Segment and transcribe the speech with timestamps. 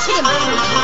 [0.00, 0.79] 去你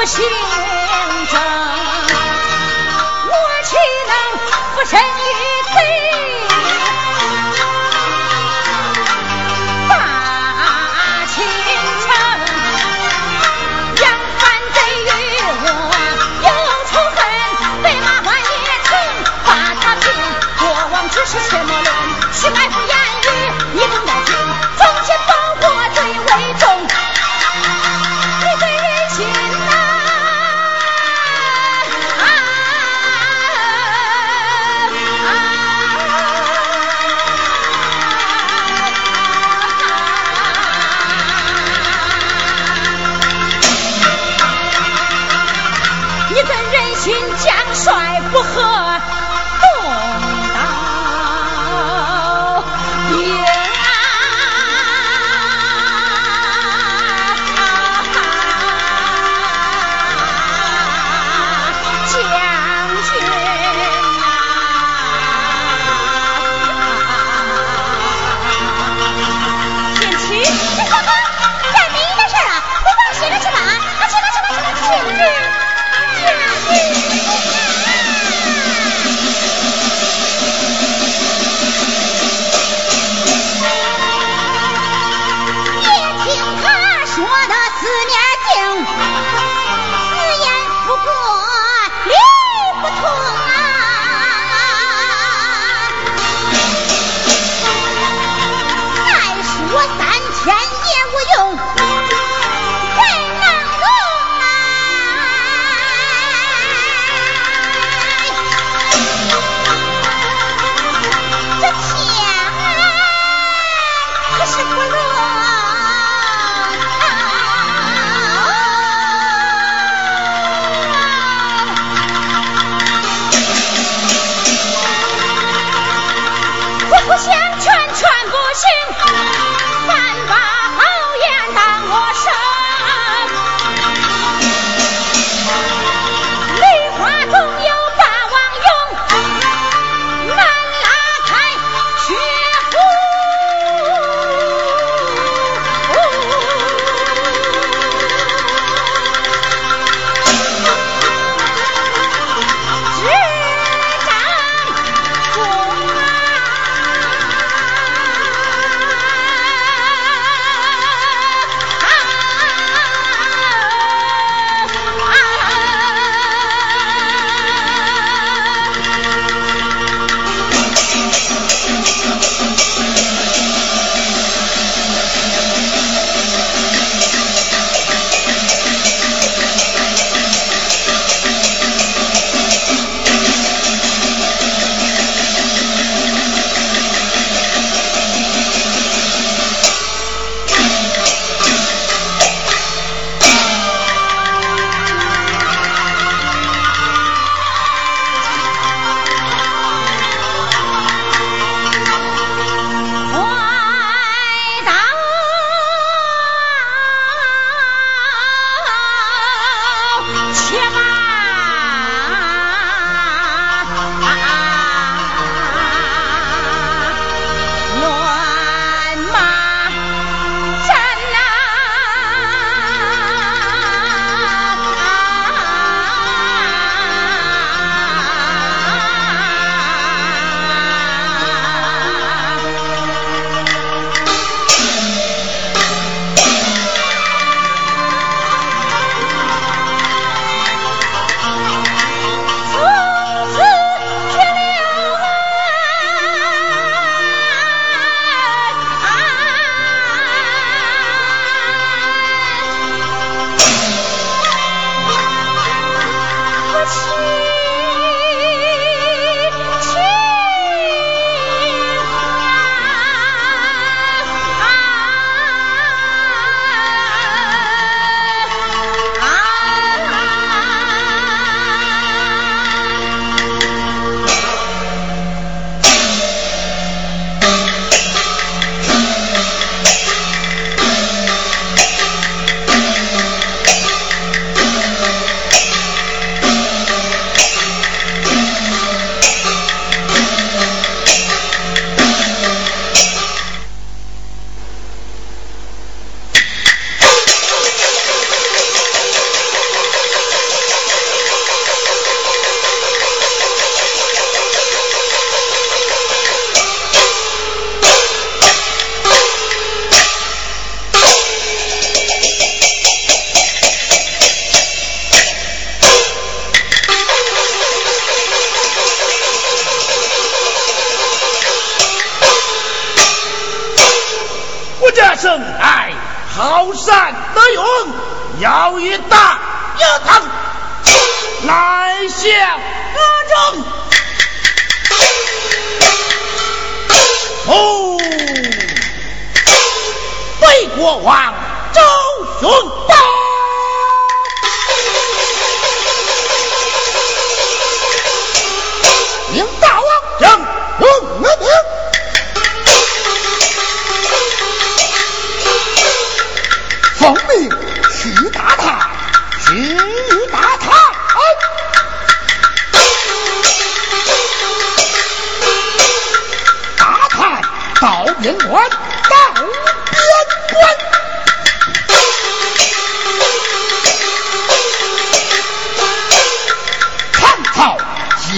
[0.00, 0.79] 不行。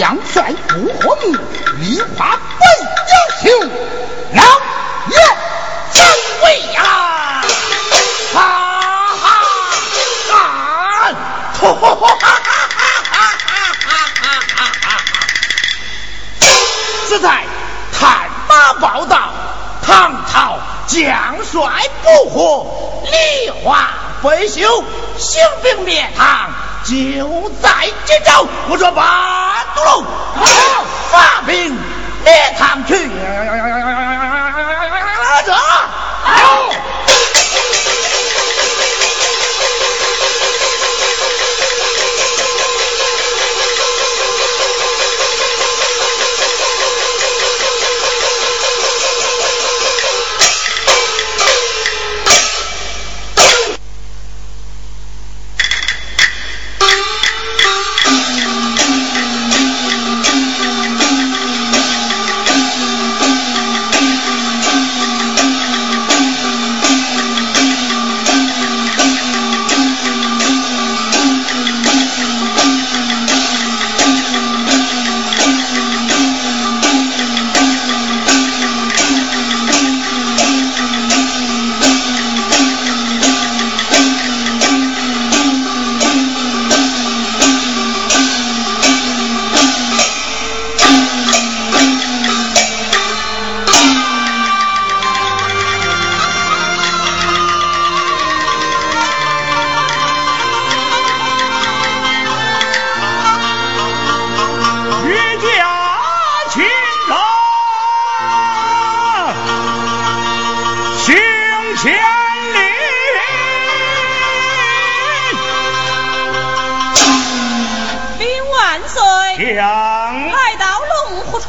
[0.03, 1.33] 将帅不和睦，
[1.79, 2.67] 立化北
[3.07, 3.47] 要求，
[4.35, 4.43] 老
[5.07, 5.17] 爷
[5.95, 6.05] 真
[6.43, 7.45] 为啊！
[8.35, 8.37] 哈
[9.23, 9.25] 哈
[10.29, 10.35] 哈！
[11.55, 13.15] 哈哈哈哈哈
[13.79, 14.85] 哈哈哈！
[17.09, 17.45] 只在
[17.97, 19.31] 探马报道，
[19.87, 22.67] 唐朝将帅不和，
[23.09, 23.91] 立化
[24.21, 24.83] 废休，
[25.17, 26.51] 兴兵灭唐，
[26.83, 28.45] 就在今朝。
[28.69, 30.05] 我说八杜龙，
[31.11, 31.77] 发兵
[32.25, 33.11] 灭唐去。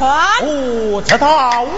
[0.00, 1.68] 川，不知道了。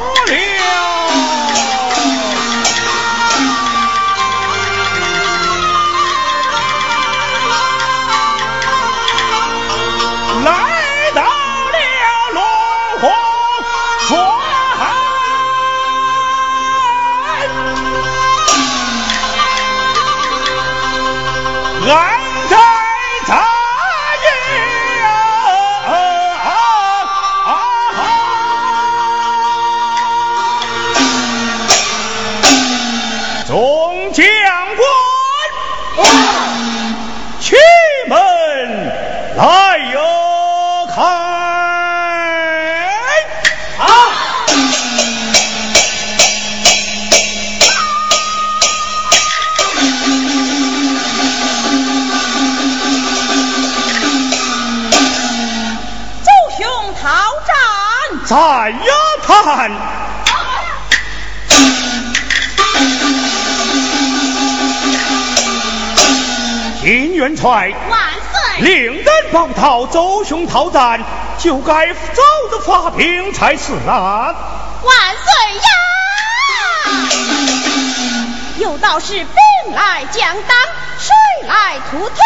[59.27, 59.71] 呀谈。
[66.81, 68.01] 听元帅，万
[68.33, 68.63] 岁！
[68.63, 71.01] 令人报道周兄讨战，
[71.39, 74.33] 就该早的发兵才是啊！
[74.83, 75.69] 万岁呀！
[78.59, 79.27] 有道是兵
[79.75, 80.57] 来将挡，
[81.01, 81.13] 水
[81.49, 82.19] 来土屯。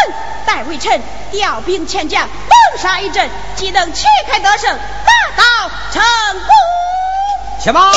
[0.46, 6.02] 待微臣调兵遣将，猛杀一阵，即能旗开得胜，打到成
[6.40, 6.59] 功。
[7.62, 7.92] 且慢！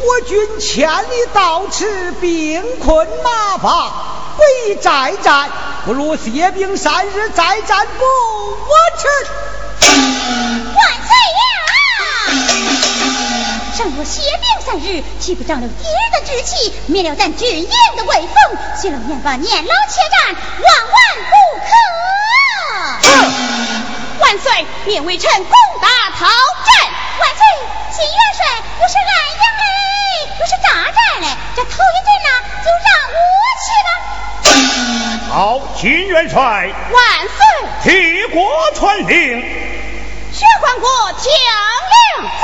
[0.00, 3.92] 我军千里到此，兵困马乏，
[4.36, 5.48] 不宜再战，
[5.84, 8.04] 不如歇兵三日再战不
[8.50, 9.06] 晚迟。
[10.74, 11.40] 万岁呀！
[13.78, 18.34] 倘若歇兵三日，岂不长了敌人的志气，灭了咱军营的威风？
[18.82, 20.96] 许老年把年老且战，万万！
[24.26, 26.68] 万岁，免为臣攻打桃镇。
[27.20, 27.46] 万岁，
[27.92, 28.44] 秦元帅
[28.80, 29.64] 又是安阳嘞，
[30.40, 32.28] 又是扎寨嘞，这头一阵呢
[32.64, 33.16] 就让我
[33.62, 33.88] 去吧。
[35.32, 35.38] 好，
[35.76, 36.34] 秦元帅
[36.90, 37.38] 万岁！
[37.84, 39.14] 替国传令，
[40.32, 41.30] 薛欢国听
[41.94, 42.42] 令在，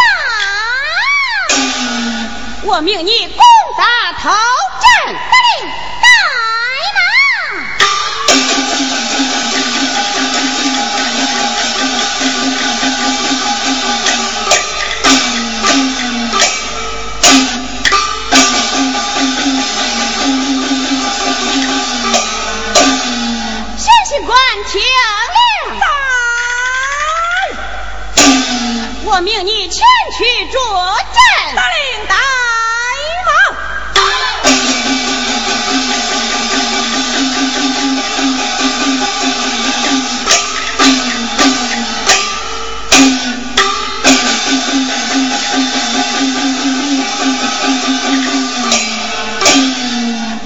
[2.62, 3.42] 我命你攻
[3.76, 4.30] 打头
[30.22, 30.60] 去坐
[31.12, 31.56] 镇。
[31.56, 32.14] 得令，大。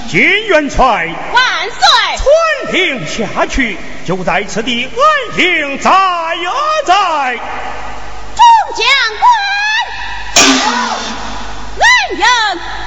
[0.09, 1.79] 金元帅万岁！
[2.17, 2.25] 传
[2.73, 3.77] 令下去。
[4.05, 6.51] 就在此地，安营在呀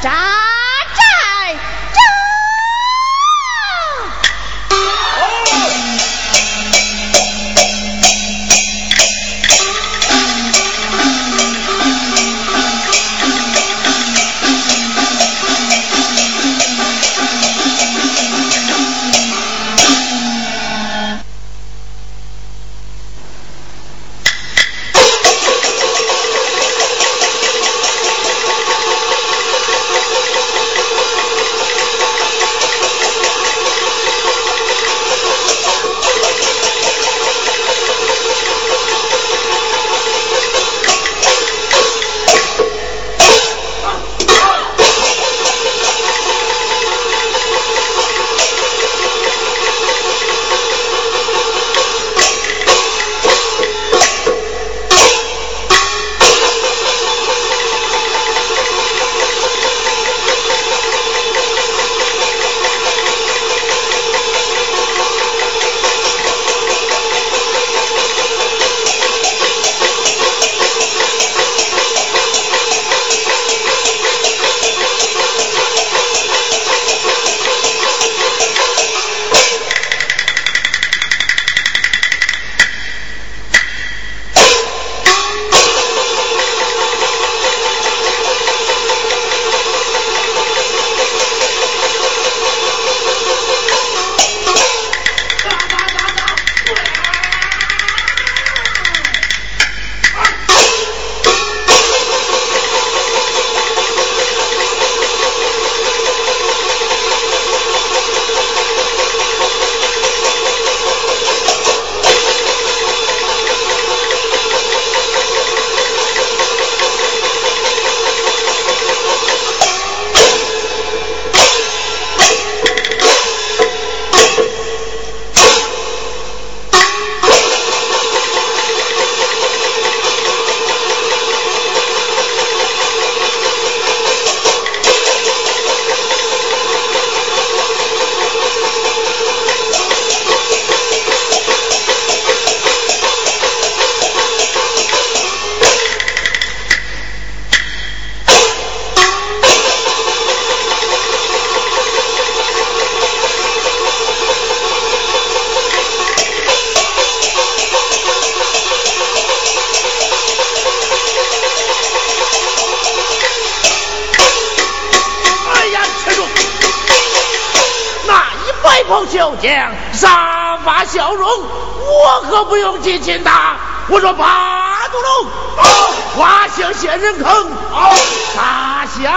[0.02, 0.39] 扎。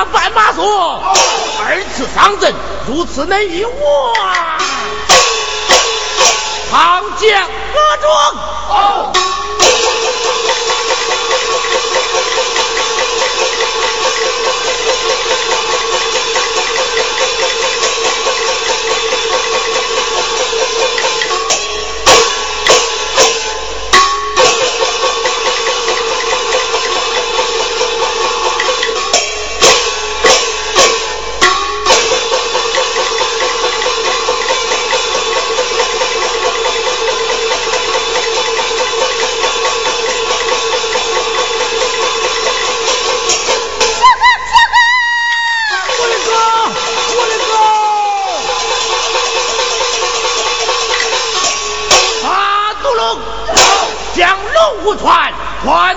[0.03, 1.01] 杀下斑马索，
[1.65, 2.53] 二次上阵，
[2.87, 4.13] 如此能与我
[6.69, 9.32] 长将何中？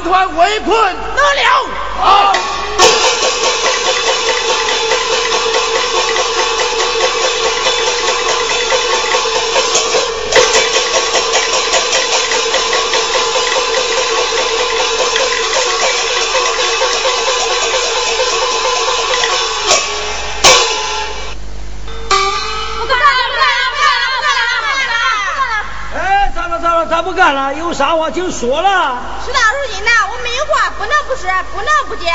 [0.06, 0.96] 团围困。
[1.16, 1.66] 得了。
[2.00, 2.32] 好。
[26.88, 29.02] 咱不干了，有啥话请说了。
[29.26, 32.14] 事到如今呐，我没有话不能不是，不能不讲。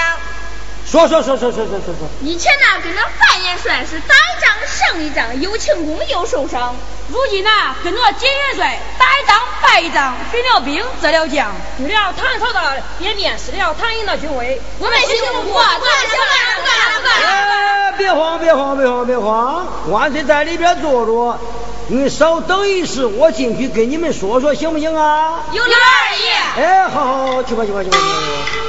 [0.84, 2.10] 说说说说说说说说。
[2.22, 6.76] 以前呢，跟着范元帅是打一仗胜一仗，有庆功又受伤。
[7.08, 7.50] 如今呢，
[7.84, 11.54] 跟着金元帅打一仗败一仗，分了兵折了将。
[11.78, 14.62] 丢了，唐朝的也面失了唐营的军威。
[14.80, 17.28] 我们心中不过，不干了，不干了，不干了。
[17.28, 21.40] 哎，别慌，别慌，别慌，别慌，万岁在里边坐着。
[21.88, 25.44] 你稍等一时，我进去跟你们说说，行不行啊？
[25.54, 26.66] 有礼二爷。
[26.66, 28.61] 哎，好好好，去吧去吧去吧去吧。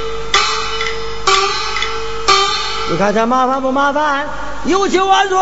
[2.93, 4.27] 你看这麻烦不麻烦？
[4.65, 5.35] 有请万岁。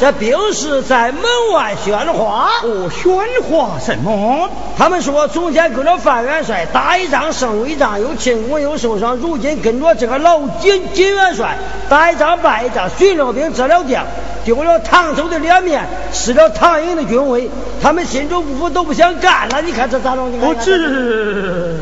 [0.00, 2.50] 这兵士在门外喧哗。
[2.62, 4.48] 哦，喧哗什么？
[4.76, 11.56] 他们说从前跟着范元帅打一仗胜一仗，又庆功又受伤；如今跟着这个老金金元帅
[11.88, 14.06] 打一仗败一仗，损了兵折了将，
[14.44, 17.50] 丢了唐州的脸面，失了唐营的军威。
[17.82, 19.60] 他们心中不服，都不想干了。
[19.62, 20.30] 你看这咋弄？
[20.38, 21.76] 不知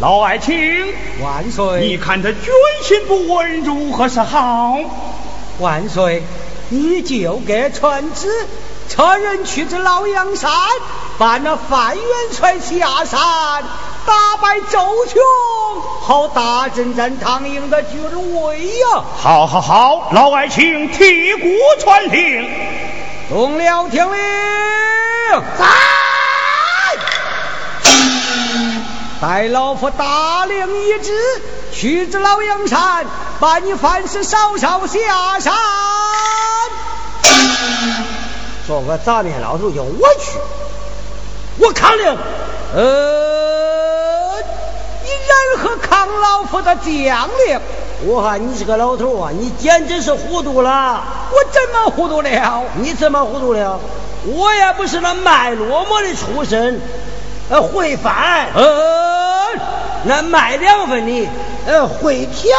[0.00, 0.54] 老爱卿
[1.22, 1.88] 万岁！
[1.88, 4.76] 你看这军心不稳，如何是好？
[5.58, 6.22] 万岁，
[6.70, 8.28] 你就给传旨，
[8.90, 10.50] 差人去至老阳山，
[11.16, 13.18] 把那范元帅下山，
[14.06, 15.18] 打败周琼，
[16.02, 18.00] 好大阵战唐营的军
[18.42, 19.02] 威呀！
[19.16, 21.50] 好，好，好，老爱卿替国
[21.80, 22.46] 传令，
[23.30, 24.20] 动了听令，
[25.58, 25.64] 在。
[29.20, 31.12] 待老夫大令一旨，
[31.72, 33.04] 去至老阳山，
[33.40, 35.52] 把你范氏嫂嫂下山。
[38.66, 40.38] 做个杂面老头叫我去，
[41.58, 42.16] 我扛令。
[42.74, 44.36] 呃，
[45.02, 47.60] 你然何扛老夫的将令？
[48.06, 51.02] 我看你这个老头啊，你简直是糊涂了。
[51.32, 52.62] 我怎么糊涂了？
[52.76, 53.80] 你怎么糊涂了？
[54.26, 56.80] 我也不是那卖萝卜的出身。
[57.50, 59.46] 呃，会翻，呃，
[60.04, 61.26] 那卖凉粉的，
[61.66, 62.54] 呃，会调。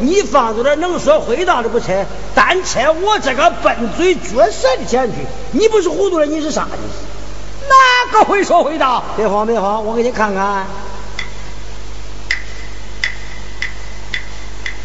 [0.00, 5.16] 你放着点能说会道的不拆，单拆我这个笨嘴绝舌的前去。
[5.52, 6.66] 你不是糊涂了，你是啥？
[6.72, 9.04] 你是哪个会说会道？
[9.16, 10.66] 别慌，别慌，我给你看看。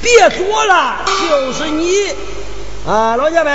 [0.02, 2.14] 别躲了，就是你
[2.86, 3.52] 啊，老姐妹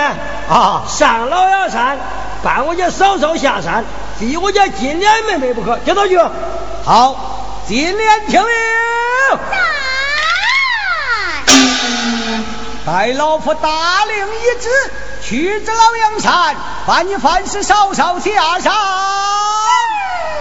[0.48, 1.98] 啊，上老阳山，
[2.42, 3.84] 搬我家嫂嫂下山。
[4.18, 6.18] 逼我家金莲妹妹不可，接到去。
[6.84, 8.48] 好，金莲听令。
[12.86, 14.68] 待老夫大令一旨，
[15.22, 18.72] 去至老阳山，把你范氏嫂嫂下山。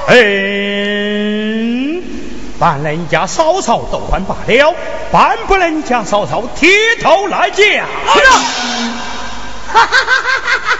[0.07, 2.01] 嗯，
[2.57, 4.73] 办人家嫂嫂都还罢了，
[5.11, 6.69] 办不人家嫂嫂铁
[7.03, 7.85] 头来见。
[8.13, 8.29] 去了。
[9.71, 10.79] 哈哈哈哈哈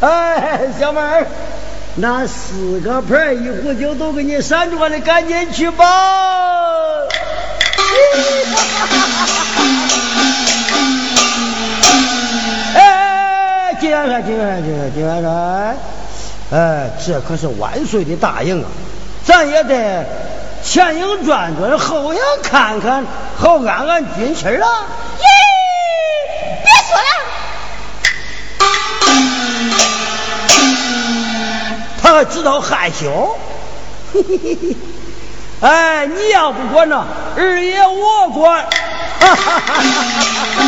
[0.00, 1.26] 哎，小妹儿，
[1.96, 5.84] 那四个盆一壶酒都给你闪着了，赶紧去吧。
[12.74, 15.76] 哎，金元帅，金元帅，金元帅，金元帅，
[16.58, 18.66] 哎，这可是万岁的大营啊，
[19.24, 20.04] 咱也得
[20.64, 23.06] 前营转转，后营看看，
[23.38, 24.66] 好安安军气啊。
[26.64, 27.04] 别说了，
[32.04, 33.34] 他还知道害羞。
[35.62, 37.02] 哎，你要不管呢，
[37.34, 38.62] 二爷我管。
[39.20, 40.62] 哈哈哈哈哈哈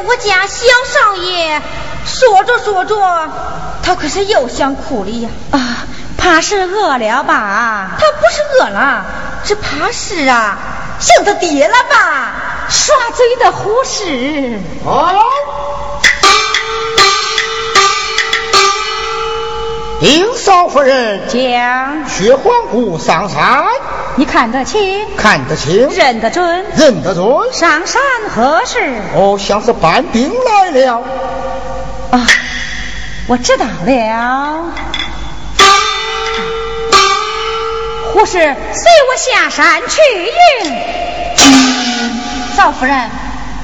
[0.00, 1.62] 我家小少爷，
[2.06, 3.30] 说着说着，
[3.82, 5.28] 他可是又想哭了呀！
[5.52, 5.58] 啊，
[6.16, 7.90] 怕是饿了吧？
[7.98, 9.04] 他不是饿了，
[9.44, 10.56] 只怕是啊，
[10.98, 12.32] 想他爹了吧？
[12.68, 14.58] 耍嘴的护士。
[14.84, 15.14] 好，
[20.00, 23.64] 丁少夫人将，薛皇姑上山。
[24.16, 27.52] 你看得清，看得清，认得准，认得准。
[27.52, 28.00] 上山
[28.32, 28.78] 何事？
[29.16, 31.02] 哦，像是搬兵来了。
[32.12, 32.26] 啊，
[33.26, 34.66] 我知道了。
[38.12, 40.30] 护士，随我下山去云。
[42.56, 42.96] 赵夫人，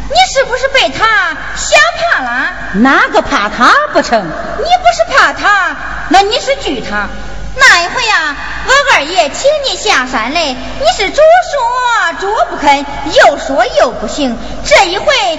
[0.09, 2.51] 你是不是被他吓怕了？
[2.74, 4.20] 哪个怕他不成？
[4.20, 5.76] 你不是怕他，
[6.09, 7.09] 那你是惧他。
[7.57, 8.36] 那一回呀，
[8.66, 14.38] 我二爷请你下山来，你是左说左不肯，右说右不行。
[14.64, 15.38] 这一回你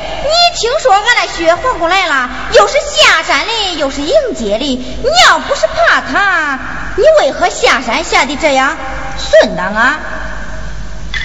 [0.57, 6.59] 听说俺那薛皇姑来了，又是下山的，又是迎接的，你要不是怕他，
[6.97, 8.77] 你为何下山下的这样
[9.17, 10.01] 顺当啊？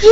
[0.03, 0.11] 呀！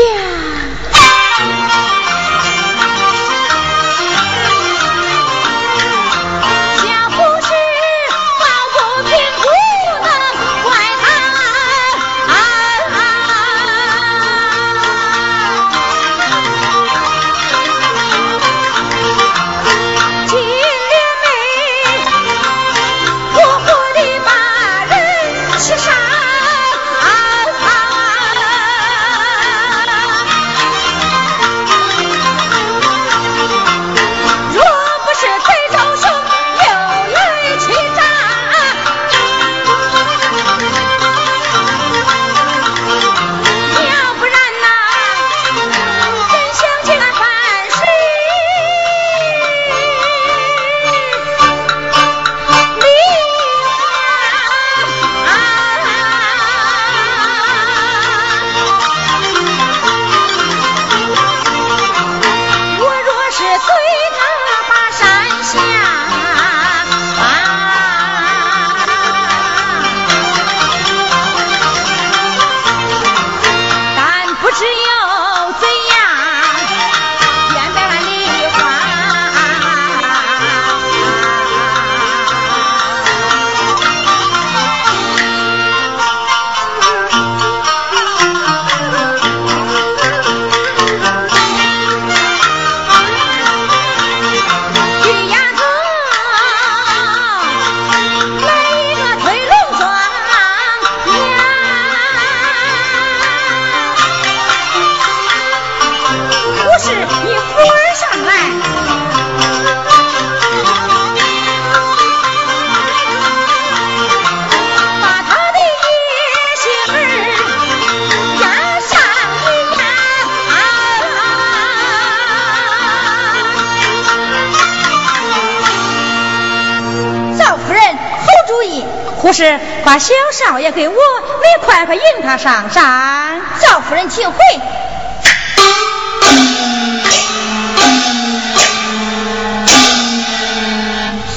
[129.25, 133.41] 不是把小少爷给我，你快快迎他上山。
[133.59, 134.37] 赵夫人，请回。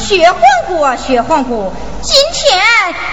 [0.06, 1.72] 薛皇姑，薛皇姑，
[2.02, 2.62] 今天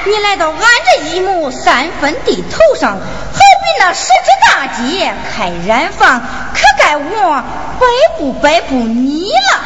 [0.06, 6.20] 你来到俺这一亩三分地头上，好比那十只大鸡开染坊，
[6.52, 7.44] 可该我
[7.78, 7.86] 摆
[8.18, 9.60] 布摆布你了。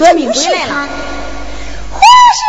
[0.00, 0.88] 真的是这个短命鬼来了！
[1.92, 2.00] 护
[2.32, 2.40] 士，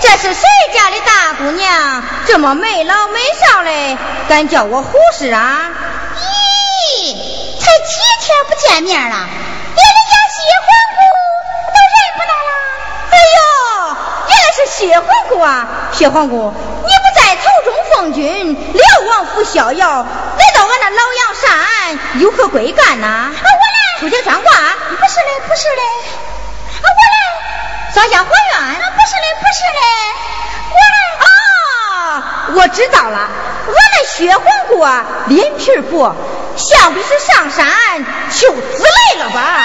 [0.00, 2.04] 这是谁家的大姑娘？
[2.24, 3.98] 这么没老没少的，
[4.28, 5.70] 敢叫我护士啊？
[6.14, 7.16] 咦，
[7.58, 11.00] 才几天不见面了，连人家谢欢姑
[11.66, 12.52] 都认不得了。
[13.10, 13.42] 哎呦，
[14.28, 15.66] 原来是谢欢姑啊！
[15.90, 20.06] 谢皇姑，你不在朝中奉君，辽王府逍遥，
[20.38, 23.32] 来到俺那老阳山，有何贵干呐？
[23.32, 23.42] 我来。
[24.00, 24.52] 出去算卦？
[25.02, 25.82] 不是嘞，不是嘞，
[26.78, 27.16] 啊，我来。
[27.92, 28.30] 上下还愿？
[28.92, 29.80] 不是嘞，不是嘞，
[30.70, 30.96] 我来。
[31.26, 33.28] 啊，我知道了，
[33.66, 36.14] 我那薛黄姑啊，脸皮薄，
[36.56, 39.64] 想必是上山求子来了吧？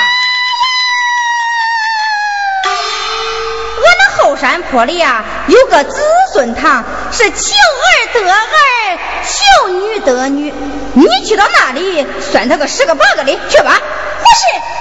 [3.78, 6.02] 我那后山坡里啊，有个子
[6.34, 10.52] 孙堂，是求儿得儿，求女得女。
[10.96, 13.80] 你去到那里，算他个十个八个的，去吧。
[14.20, 14.77] 不是，你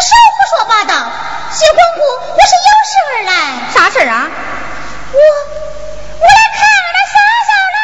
[0.00, 0.94] 少胡说八道！
[1.52, 2.00] 谢光姑，
[2.32, 3.32] 我是有事儿来。
[3.74, 4.30] 啥事儿啊？
[5.12, 7.14] 我我来看俺的嫂
[7.48, 7.78] 嫂来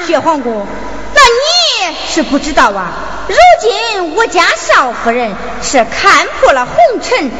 [0.00, 0.06] 了。
[0.06, 0.66] 谢皇姑，
[1.14, 2.92] 那你是不知道啊，
[3.28, 7.30] 如今我家少夫人是看破了红尘，整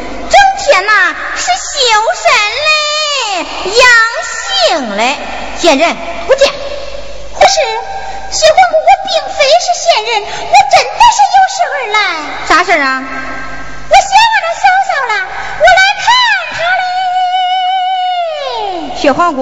[0.58, 1.58] 天呐是修
[2.22, 2.30] 身
[2.66, 3.82] 嘞，养
[4.68, 5.18] 性嘞，
[5.58, 5.96] 贱人
[6.26, 6.52] 不见。
[7.34, 7.54] 不是，
[8.30, 11.98] 薛皇姑，我并非是闲人，我真的是有事而来。
[12.48, 12.84] 啥事啊？
[13.90, 15.14] 我想俺那嫂嫂了，
[15.58, 16.04] 我来看
[16.52, 16.82] 她嘞。
[18.96, 19.40] 薛皇姑，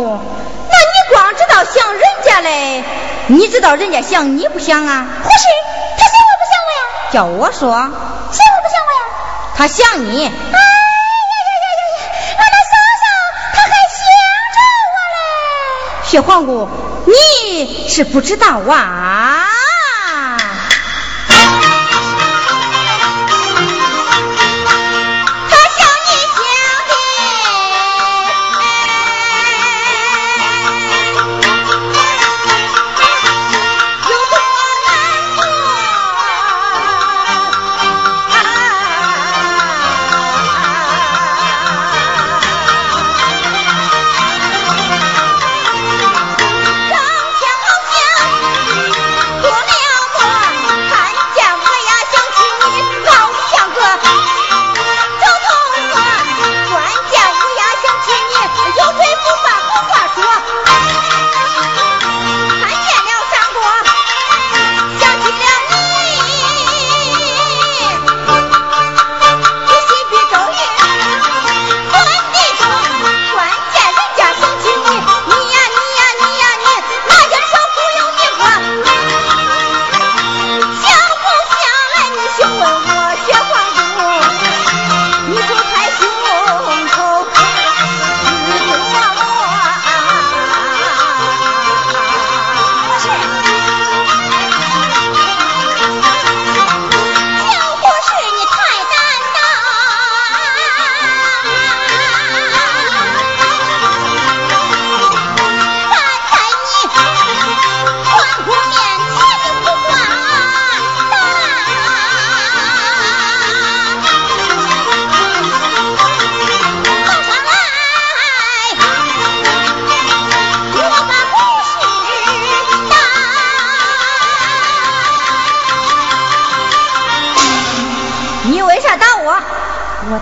[0.71, 2.83] 那你光知道想人家嘞，
[3.27, 5.07] 你知道人家想你不想啊？
[5.23, 5.37] 不是，
[5.99, 6.81] 他想我不想我呀？
[7.13, 9.05] 叫我说，想我不想我呀？
[9.57, 10.25] 他想你。
[10.25, 12.01] 哎呀呀呀呀呀！
[12.39, 13.05] 俺那嫂嫂
[13.53, 13.99] 他还想
[14.55, 14.57] 着
[14.95, 14.97] 我
[16.09, 16.11] 嘞。
[16.11, 16.67] 薛皇姑，
[17.07, 19.45] 你是不知道啊。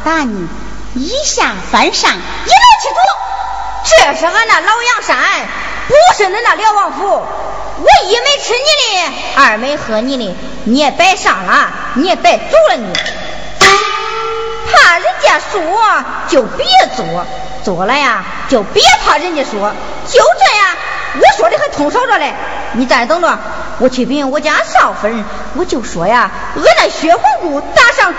[0.06, 0.48] 打你
[0.94, 3.00] 一下翻上，一来去主，
[3.84, 5.16] 这是俺那老阳山，
[5.88, 7.08] 不是恁那辽王府。
[7.08, 12.92] 我一没吃你的，二没喝你的，你也白上了，你也白做了你。
[14.72, 15.60] 怕人家说
[16.28, 17.26] 就别做，
[17.64, 19.72] 做了呀就别怕人家说，
[20.06, 20.76] 就这样。
[21.18, 22.32] 我说的还通手着嘞，
[22.74, 23.38] 你在这等着，
[23.80, 28.14] 我去禀我家少夫人，我就说呀，俺那薛皇姑打上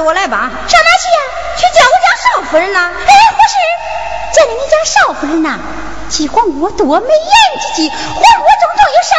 [0.00, 0.50] 随我来吧。
[0.66, 1.20] 上哪去呀？
[1.58, 2.90] 去见我家少夫人呐。
[3.06, 3.54] 哎，不是，
[4.32, 5.58] 见了你家少夫人呐。
[6.08, 9.18] 姬皇姑多眉眼几几，皇姑重重有山。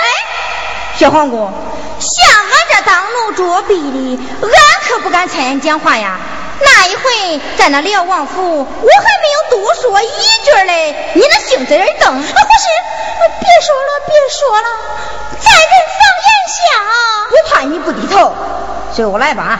[0.98, 1.52] 薛皇姑，
[2.00, 4.52] 像俺这当奴作婢的，俺
[4.90, 6.18] 可不敢参言讲话呀。
[6.62, 10.08] 那一回在那辽王府，我还没有多说一
[10.44, 12.10] 句嘞，你那性子一瞪。
[12.12, 12.66] 啊，不是，
[13.40, 14.68] 别说了，别说了，
[15.30, 16.64] 在人房檐下。
[17.30, 18.34] 我怕你不低头，
[18.96, 19.60] 随我来吧。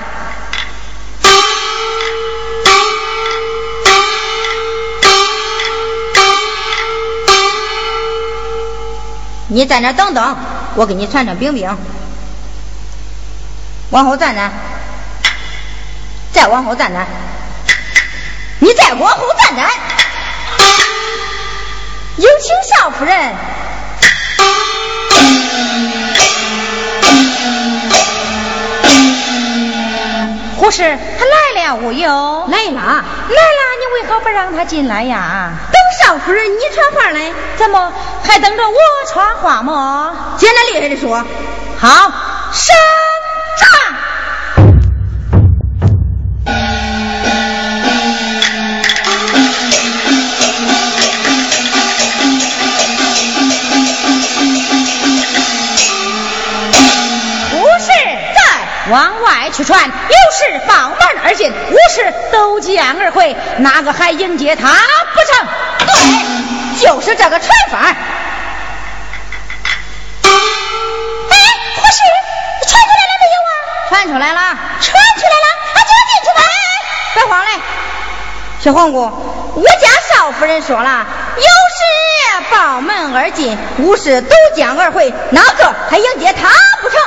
[9.54, 10.38] 你在那等等，
[10.76, 11.78] 我给你传传兵兵。
[13.90, 14.50] 往后站站，
[16.32, 17.06] 再往后站站，
[18.60, 19.70] 你再往后站站。
[22.16, 23.36] 有请少夫人。
[30.62, 30.84] 护士，
[31.18, 32.48] 他来了我有？
[32.48, 35.50] 来了，来了，你为何不让他进来呀？
[35.74, 37.92] 等少夫人你传话来，怎么
[38.24, 38.76] 还等着我
[39.08, 40.36] 传话吗？
[40.38, 41.26] 简单厉害的说，
[41.80, 42.12] 好，
[42.54, 42.76] 升
[59.52, 64.70] 去传，有事报门而进，无事都将而回，哪个还迎接他
[65.14, 65.48] 不成？
[65.80, 67.80] 对，就是这个传法。
[70.24, 70.30] 哎，
[71.76, 72.00] 不是，
[72.62, 73.54] 你传出来了没有啊？
[73.90, 74.40] 传出来了，
[74.80, 76.42] 传出来了，俺就要进去吧。
[77.14, 77.52] 别慌嘞，
[78.64, 86.48] 小黄姑，我家少夫人说了，有事报门而进，无事都将而回，哪个还迎接他
[86.82, 87.00] 不成？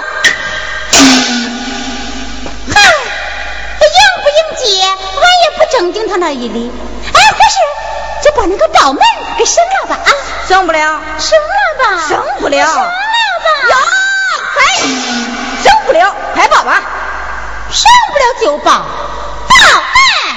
[4.35, 4.97] 迎接，俺
[5.45, 6.73] 也不正经他那一礼。
[7.07, 9.01] 哎，可是，就把那个宝门
[9.39, 10.11] 给省了吧啊！
[10.49, 13.49] 省不了，省了吧，省不了，省了吧。
[13.71, 13.77] 哟，
[14.57, 14.89] 嘿，
[15.63, 16.83] 省不了，快报吧。
[17.71, 18.85] 省不了就报，报
[19.49, 20.37] 门，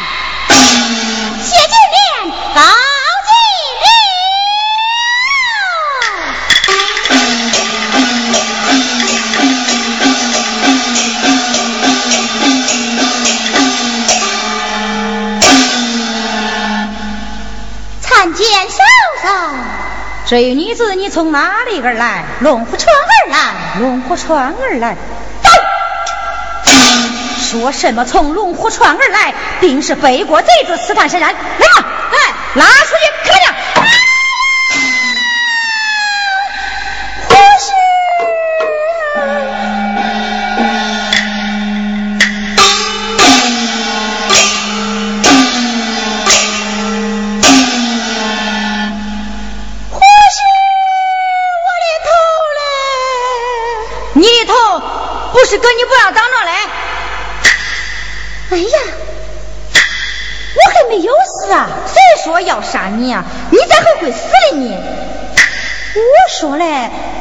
[20.28, 22.26] 这女子，你从哪里而来？
[22.42, 24.98] 龙虎川而来，龙虎川而来。
[27.40, 29.34] 说什么从龙虎川而来？
[29.62, 31.34] 定是背过贼子刺探深山。
[31.34, 33.32] 来吧，来，拉出去，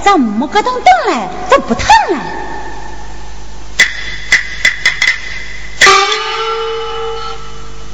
[0.07, 2.17] 咱没搁等等嘞，咱不疼嘞。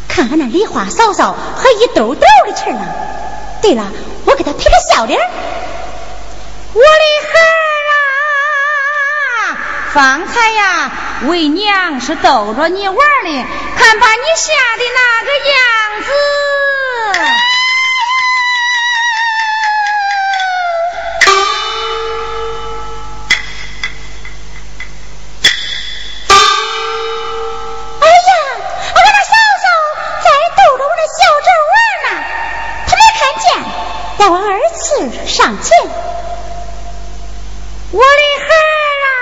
[0.09, 2.81] 看看那梨花嫂嫂还一兜兜的气儿呢。
[3.63, 3.91] 对了，
[4.27, 5.19] 我给他赔个笑脸。
[6.75, 7.39] 我的孩
[7.89, 7.97] 啊。
[9.95, 10.93] 方才呀，
[11.29, 13.47] 为娘是逗着你玩的，
[13.79, 16.13] 看把你吓的那个样子。
[35.33, 35.72] 上前。
[37.91, 38.76] 我的孩儿
[39.07, 39.12] 啊。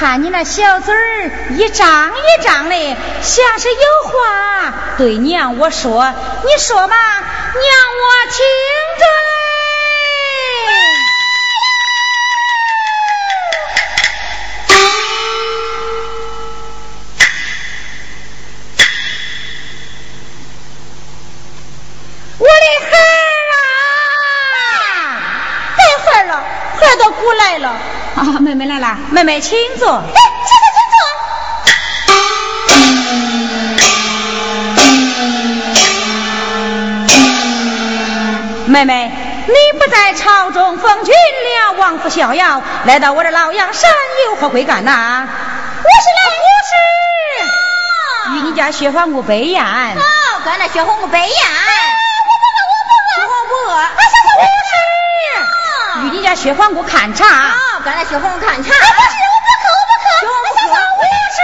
[0.00, 2.74] 看你那小嘴儿一张一张的，
[3.22, 6.12] 像是有话对娘我说，
[6.44, 7.62] 你说吧，娘
[8.00, 8.44] 我听
[28.60, 29.88] 妹妹来了，妹妹请坐。
[29.88, 30.02] 哎，
[30.44, 31.00] 请坐，
[37.08, 37.16] 请
[38.66, 38.68] 坐。
[38.68, 39.10] 妹妹，
[39.46, 43.90] 你不在朝中奉君了，王府逍遥，来到我这老阳山
[44.26, 45.26] 有何贵干呐？
[45.26, 49.64] 我是来，我是与你家薛黄姑备宴。
[49.64, 51.28] 好，跟那薛黄姑备宴。
[51.30, 51.32] 我
[52.28, 53.16] 不饿，我不饿。
[53.16, 53.72] 薛黄姑饿。
[53.80, 54.04] 啊，嫂嫂，
[54.38, 54.72] 我是。
[56.04, 57.24] 与你家薛黄姑看茶。
[57.80, 58.68] 好，跟那薛黄姑看茶。
[58.68, 59.66] 不是，我不渴，
[60.26, 60.60] 我不渴。
[60.60, 61.40] 薛黄姑，我要吃。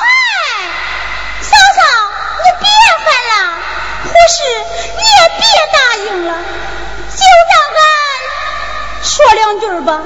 [0.00, 0.08] 哎，
[1.42, 1.80] 嫂嫂，
[2.42, 2.64] 你别
[3.04, 3.32] 烦了，
[4.04, 4.34] 护士
[4.96, 6.30] 你也别答应了，
[7.10, 7.84] 就让俺
[9.02, 10.00] 说两句吧。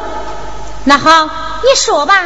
[0.85, 1.29] 那好，
[1.63, 2.25] 你说吧，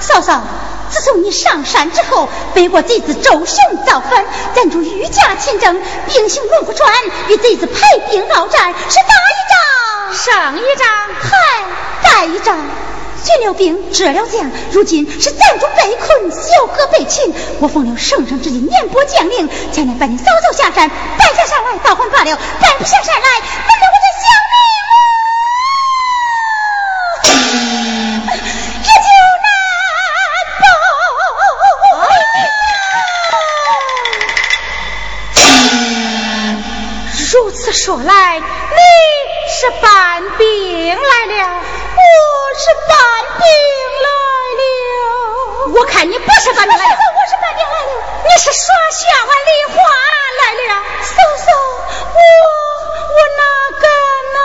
[0.00, 0.42] 嫂嫂。
[0.88, 4.24] 自从你上山之后，背过贼子周旋造反，
[4.54, 6.92] 咱就御驾亲征，兵行龙虎川，
[7.26, 9.14] 与贼子排兵鏖战，是打
[10.16, 10.88] 上一仗
[11.20, 11.30] 还
[12.02, 12.56] 再一仗
[13.22, 17.34] 军了兵折了将如今是暂住被困小哥被擒。
[17.60, 25.06] 我奉了圣上之命念波将令前来拜你早早下山拜下山来倒换罢了拜不下山来本来我就想你了。
[37.32, 38.15] 如此说来
[42.88, 42.96] 搬
[43.38, 43.44] 兵
[44.04, 44.08] 来
[44.58, 44.62] 了。
[45.74, 47.92] 我看你不是搬兵来了，我是搬兵来了。
[48.24, 49.76] 你是耍下碗梨花
[50.40, 50.72] 来了，
[51.02, 51.14] 嫂
[51.44, 51.48] 嫂，
[52.14, 52.18] 我
[53.14, 53.42] 我哪
[53.82, 53.84] 敢
[54.34, 54.38] 呐？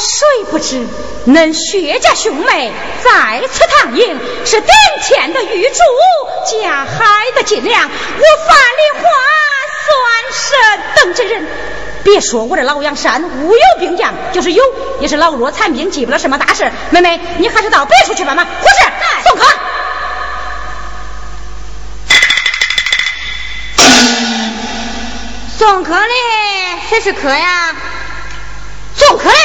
[0.00, 0.86] 谁不知
[1.26, 2.72] 恁薛家兄妹
[3.04, 4.70] 在此堂营，是顶
[5.02, 5.82] 天的玉柱，
[6.46, 9.08] 架海的脊梁，我范梨花
[9.86, 10.42] 算是
[10.96, 11.46] 等之人？
[12.04, 14.62] 别说我这老阳山无有兵将，就是有，
[15.00, 16.70] 也是老弱残兵，记不了什么大事。
[16.90, 18.44] 妹妹，你还是到别处去吧嘛。
[18.44, 19.46] 护士，送客。
[25.58, 26.14] 送客嘞，
[26.88, 27.74] 谁是客呀？
[28.96, 29.36] 送客嘞，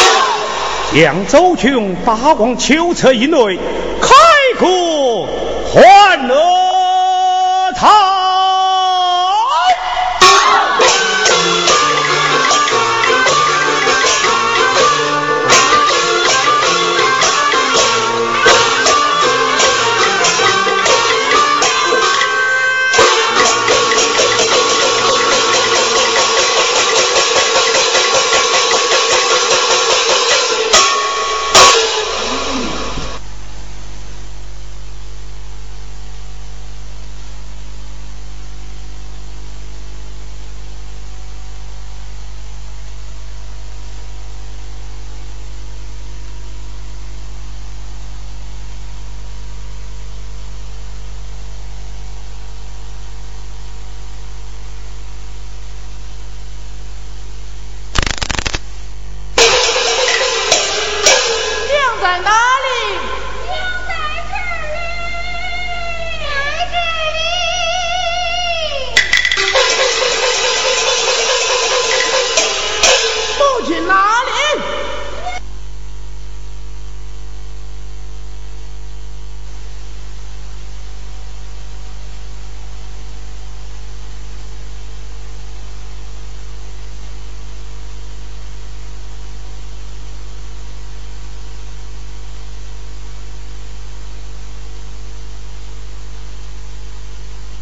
[0.95, 3.39] 将周琼八王囚车以内